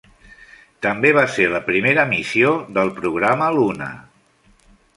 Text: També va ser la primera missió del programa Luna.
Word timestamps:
També 0.85 1.11
va 1.17 1.25
ser 1.33 1.45
la 1.51 1.61
primera 1.67 2.07
missió 2.13 2.55
del 2.79 2.91
programa 3.01 3.51
Luna. 3.59 3.91